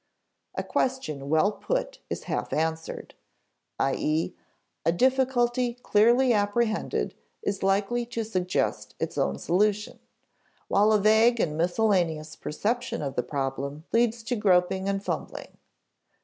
[0.55, 3.13] A question well put is half answered;
[3.77, 4.33] i.e.
[4.83, 9.99] a difficulty clearly apprehended is likely to suggest its own solution,
[10.67, 15.59] while a vague and miscellaneous perception of the problem leads to groping and fumbling.